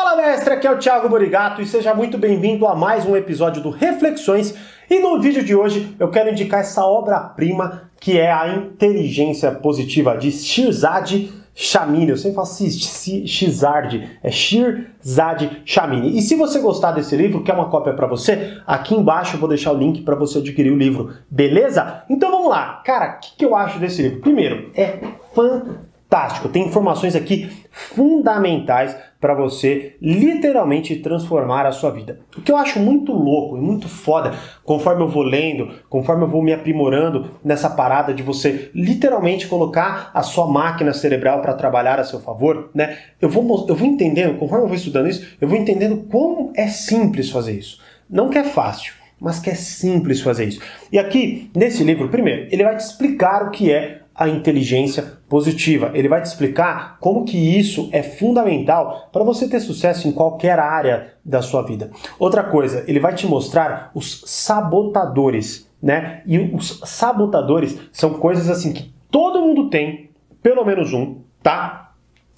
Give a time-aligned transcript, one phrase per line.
[0.00, 3.60] Fala mestre, aqui é o Thiago Borigato e seja muito bem-vindo a mais um episódio
[3.60, 4.54] do Reflexões.
[4.88, 10.16] E no vídeo de hoje eu quero indicar essa obra-prima que é a Inteligência Positiva
[10.16, 12.10] de Shirzad Chamini.
[12.10, 16.16] Eu sempre falo Shizard, é Shirzad Chamini.
[16.16, 19.48] E se você gostar desse livro, quer uma cópia para você, aqui embaixo eu vou
[19.48, 22.04] deixar o link para você adquirir o livro, beleza?
[22.08, 22.82] Então vamos lá.
[22.84, 24.20] Cara, o que, que eu acho desse livro?
[24.20, 25.00] Primeiro, é
[25.34, 26.48] fantástico fantástico.
[26.48, 32.20] Tem informações aqui fundamentais para você literalmente transformar a sua vida.
[32.36, 34.32] O que eu acho muito louco e muito foda,
[34.64, 40.10] conforme eu vou lendo, conforme eu vou me aprimorando nessa parada de você literalmente colocar
[40.14, 42.96] a sua máquina cerebral para trabalhar a seu favor, né?
[43.20, 46.68] Eu vou, eu vou entendendo, conforme eu vou estudando isso, eu vou entendendo como é
[46.68, 47.80] simples fazer isso.
[48.08, 50.60] Não que é fácil, mas que é simples fazer isso.
[50.90, 55.92] E aqui, nesse livro, primeiro, ele vai te explicar o que é a inteligência positiva.
[55.94, 60.58] Ele vai te explicar como que isso é fundamental para você ter sucesso em qualquer
[60.58, 61.90] área da sua vida.
[62.18, 66.22] Outra coisa, ele vai te mostrar os sabotadores, né?
[66.26, 70.10] E os sabotadores são coisas assim que todo mundo tem,
[70.42, 71.87] pelo menos um, tá?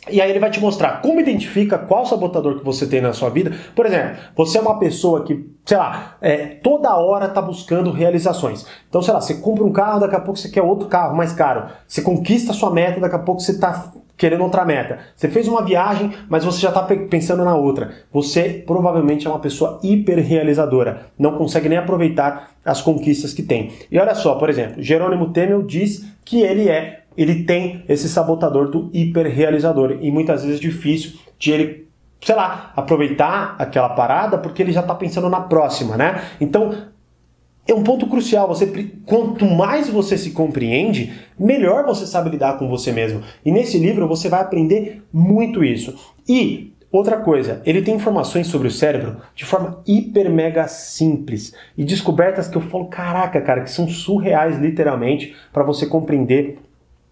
[0.09, 3.29] E aí ele vai te mostrar como identifica qual sabotador que você tem na sua
[3.29, 3.53] vida.
[3.75, 8.65] Por exemplo, você é uma pessoa que, sei lá, é, toda hora está buscando realizações.
[8.89, 11.35] Então, sei lá, você compra um carro, daqui a pouco você quer outro carro mais
[11.35, 11.71] caro.
[11.87, 14.99] Você conquista a sua meta, daqui a pouco você está querendo outra meta.
[15.17, 17.91] Você fez uma viagem, mas você já está pensando na outra.
[18.13, 21.07] Você provavelmente é uma pessoa hiperrealizadora.
[21.19, 23.73] Não consegue nem aproveitar as conquistas que tem.
[23.91, 28.71] E olha só, por exemplo, Jerônimo Temel diz que ele é ele tem esse sabotador
[28.71, 31.89] do hiperrealizador e muitas vezes é difícil de ele,
[32.21, 36.23] sei lá, aproveitar aquela parada porque ele já está pensando na próxima, né?
[36.41, 36.75] Então
[37.67, 38.49] é um ponto crucial.
[38.49, 38.67] Você,
[39.07, 43.23] quanto mais você se compreende, melhor você sabe lidar com você mesmo.
[43.45, 45.95] E nesse livro você vai aprender muito isso.
[46.29, 51.85] E Outra coisa, ele tem informações sobre o cérebro de forma hiper mega simples e
[51.85, 56.59] descobertas que eu falo, caraca, cara, que são surreais literalmente para você compreender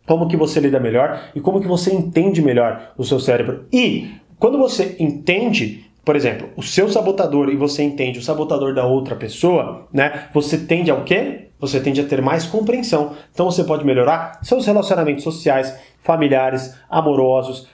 [0.08, 3.66] como que você lida melhor e como que você entende melhor o seu cérebro.
[3.70, 8.86] E quando você entende, por exemplo, o seu sabotador e você entende o sabotador da
[8.86, 10.28] outra pessoa, né?
[10.32, 11.48] Você tende ao quê?
[11.60, 13.12] Você tende a ter mais compreensão.
[13.32, 17.68] Então você pode melhorar seus relacionamentos sociais, familiares, amorosos,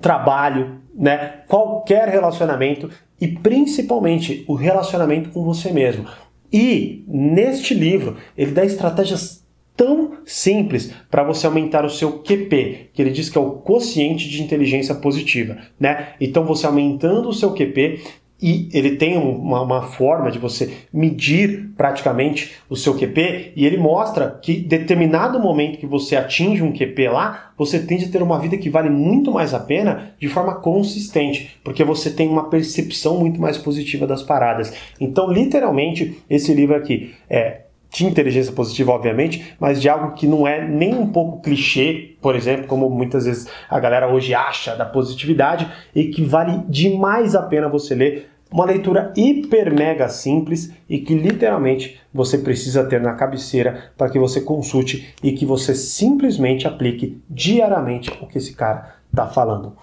[0.00, 1.40] trabalho, né?
[1.48, 2.88] Qualquer relacionamento
[3.20, 6.06] e principalmente o relacionamento com você mesmo.
[6.52, 9.43] E neste livro, ele dá estratégias
[9.76, 14.28] tão simples para você aumentar o seu QP, que ele diz que é o quociente
[14.28, 16.14] de inteligência positiva, né?
[16.20, 18.00] Então você aumentando o seu QP
[18.42, 23.78] e ele tem uma, uma, forma de você medir praticamente o seu QP e ele
[23.78, 28.38] mostra que determinado momento que você atinge um QP lá, você tende a ter uma
[28.38, 33.18] vida que vale muito mais a pena de forma consistente, porque você tem uma percepção
[33.18, 34.74] muito mais positiva das paradas.
[35.00, 37.62] Então, literalmente, esse livro aqui é
[37.94, 42.34] de inteligência positiva, obviamente, mas de algo que não é nem um pouco clichê, por
[42.34, 47.42] exemplo, como muitas vezes a galera hoje acha da positividade, e que vale demais a
[47.42, 48.30] pena você ler.
[48.50, 54.18] Uma leitura hiper mega simples e que literalmente você precisa ter na cabeceira para que
[54.18, 59.76] você consulte e que você simplesmente aplique diariamente o que esse cara está falando.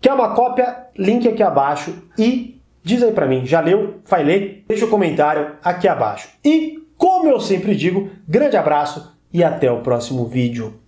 [0.00, 0.86] Quer uma cópia?
[0.96, 3.96] Link aqui abaixo e diz aí para mim, já leu?
[4.08, 4.64] Vai ler?
[4.68, 6.28] Deixa o um comentário aqui abaixo.
[6.44, 10.80] E como eu sempre digo, grande abraço e até o próximo vídeo.